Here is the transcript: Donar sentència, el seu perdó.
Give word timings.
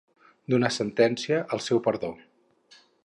Donar 0.53 0.71
sentència, 0.77 1.41
el 1.57 1.61
seu 1.67 1.83
perdó. 1.89 2.11